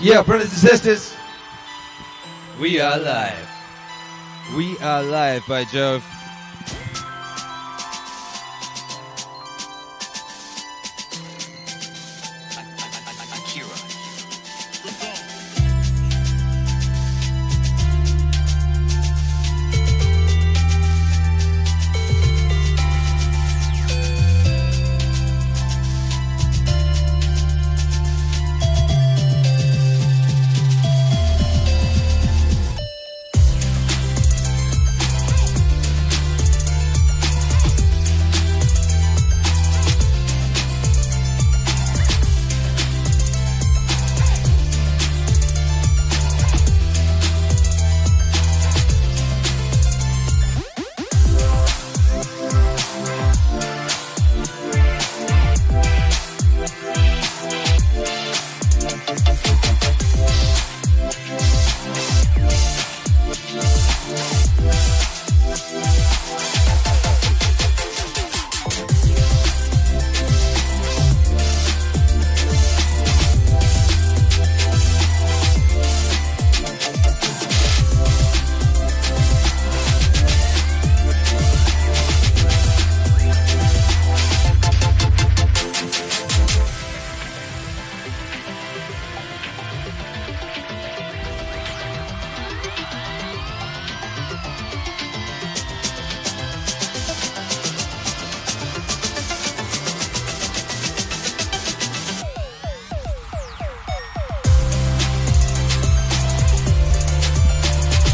Yeah, 0.00 0.22
brothers 0.22 0.50
and 0.50 0.58
sisters, 0.70 1.14
we 2.60 2.80
are 2.80 2.98
live. 2.98 3.48
We 4.56 4.76
are 4.78 5.02
live, 5.02 5.46
by 5.46 5.64
Jove. 5.64 6.04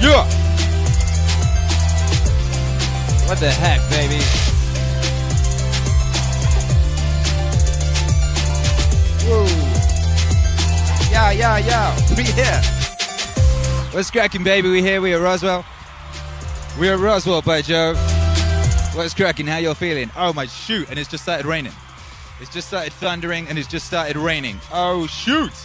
Yeah! 0.00 0.24
What 3.26 3.38
the 3.40 3.50
heck, 3.50 3.80
baby? 3.90 4.22
Whoa! 9.26 9.44
Yeah, 11.10 11.30
yeah, 11.32 11.58
yeah! 11.58 11.98
We 12.16 12.24
here! 12.24 12.60
What's 13.92 14.10
cracking, 14.10 14.44
baby? 14.44 14.70
We 14.70 14.82
here. 14.82 15.00
We 15.00 15.14
are 15.14 15.20
Roswell. 15.20 15.64
We 16.78 16.88
are 16.88 16.96
Roswell, 16.96 17.42
by 17.42 17.62
Jove. 17.62 17.96
What's 18.94 19.14
cracking? 19.14 19.46
How 19.46 19.58
you 19.58 19.74
feeling? 19.74 20.10
Oh 20.16 20.32
my 20.32 20.46
shoot! 20.46 20.88
And 20.90 20.98
it's 20.98 21.10
just 21.10 21.24
started 21.24 21.44
raining. 21.46 21.72
It's 22.40 22.52
just 22.52 22.68
started 22.68 22.92
thundering, 22.92 23.48
and 23.48 23.58
it's 23.58 23.68
just 23.68 23.86
started 23.86 24.16
raining. 24.16 24.60
Oh 24.72 25.06
shoot! 25.06 25.52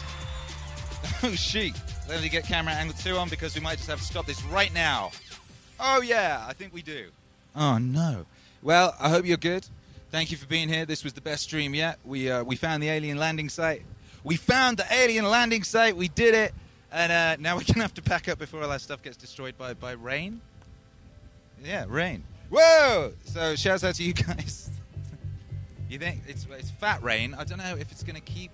Oh 1.26 1.32
shit! 1.36 1.74
Let 2.10 2.22
me 2.22 2.30
get 2.30 2.46
camera 2.46 2.74
angle 2.74 2.96
two 2.98 3.18
on 3.18 3.30
because 3.30 3.56
we 3.56 3.62
might 3.62 3.78
just 3.78 3.90
have 3.90 4.00
to 4.00 4.06
stop 4.06 4.26
this 4.26 4.44
right 4.46 4.74
now. 4.74 5.12
Oh 5.80 6.02
yeah, 6.02 6.46
I 6.48 6.54
think 6.54 6.74
we 6.74 6.82
do. 6.82 7.08
Oh 7.56 7.78
no. 7.78 8.26
Well, 8.62 8.96
I 9.00 9.10
hope 9.10 9.26
you're 9.26 9.38
good. 9.38 9.66
Thank 10.12 10.30
you 10.30 10.38
for 10.38 10.46
being 10.46 10.70
here. 10.70 10.86
This 10.86 11.04
was 11.04 11.14
the 11.14 11.22
best 11.22 11.44
stream 11.44 11.74
yet. 11.74 11.98
We 12.06 12.30
uh, 12.30 12.44
we 12.44 12.56
found 12.56 12.84
the 12.84 12.90
alien 12.90 13.18
landing 13.18 13.50
site. 13.50 13.84
We 14.24 14.36
found 14.36 14.78
the 14.78 14.86
alien 14.92 15.26
landing 15.26 15.64
site. 15.64 15.96
We 15.96 16.08
did 16.08 16.36
it, 16.36 16.54
and 16.92 17.12
uh, 17.12 17.42
now 17.42 17.56
we're 17.56 17.64
gonna 17.64 17.82
have 17.82 17.94
to 17.96 18.02
pack 18.02 18.28
up 18.30 18.38
before 18.38 18.64
all 18.64 18.72
our 18.72 18.80
stuff 18.80 19.02
gets 19.02 19.18
destroyed 19.18 19.58
by 19.58 19.74
by 19.74 19.94
rain. 19.94 20.42
Yeah, 21.64 21.86
rain. 21.88 22.24
Whoa! 22.50 23.14
So 23.26 23.56
shouts 23.56 23.84
out 23.84 23.96
to 23.96 24.04
you 24.04 24.14
guys. 24.14 24.70
you 25.90 25.98
think 26.00 26.22
it's 26.28 26.46
it's 26.52 26.70
fat 26.70 27.02
rain? 27.02 27.34
I 27.34 27.44
don't 27.44 27.58
know 27.58 27.76
if 27.80 27.92
it's 27.92 28.04
gonna 28.04 28.22
keep. 28.22 28.52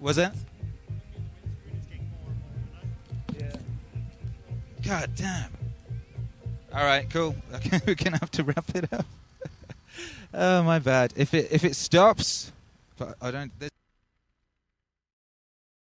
Was 0.00 0.18
it? 0.18 0.32
God 4.84 5.10
damn. 5.16 5.50
All 6.72 6.84
right, 6.84 7.08
cool. 7.08 7.34
Okay, 7.54 7.80
we're 7.86 7.94
gonna 7.94 8.18
have 8.18 8.30
to 8.32 8.42
wrap 8.42 8.64
it 8.74 8.92
up. 8.92 9.06
oh 10.34 10.62
my 10.62 10.78
bad. 10.78 11.12
If 11.16 11.32
it 11.32 11.48
if 11.50 11.64
it 11.64 11.76
stops, 11.76 12.52
but 12.98 13.16
I 13.22 13.30
don't. 13.30 13.52